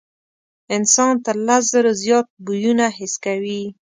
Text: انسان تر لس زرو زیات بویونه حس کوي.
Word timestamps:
انسان 0.75 1.13
تر 1.25 1.35
لس 1.47 1.63
زرو 1.73 1.91
زیات 2.01 2.27
بویونه 2.45 2.85
حس 2.97 3.13
کوي. 3.23 3.61